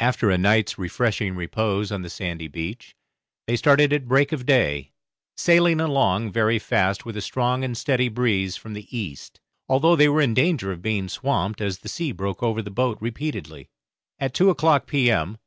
[0.00, 2.96] After a night's refreshing repose on the sandy beach,
[3.46, 4.90] they started at break of day,
[5.36, 9.38] sailing along very fast with a strong and steady breeze from the east,
[9.68, 12.98] although they were in danger of being swamped, as the sea broke over the boat
[13.00, 13.68] repeatedly.
[14.18, 15.38] At two o'clock p.m.